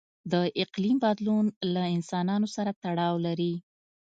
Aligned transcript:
د 0.31 0.33
اقلیم 0.63 0.97
بدلون 1.05 1.45
له 1.73 1.83
انسانانو 1.95 2.47
سره 2.55 2.71
تړاو 2.83 3.15
لري. 3.25 3.53